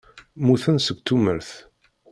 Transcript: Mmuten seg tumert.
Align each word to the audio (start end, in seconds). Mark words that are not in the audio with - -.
Mmuten 0.39 0.77
seg 0.81 0.97
tumert. 1.05 1.49